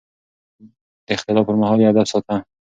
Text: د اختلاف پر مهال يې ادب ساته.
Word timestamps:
د 1.05 1.07
اختلاف 1.17 1.43
پر 1.47 1.55
مهال 1.61 1.79
يې 1.81 1.87
ادب 1.91 2.05
ساته. 2.11 2.35